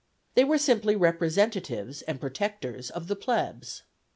[0.33, 3.83] They were simply representatives and protectors of the plebs.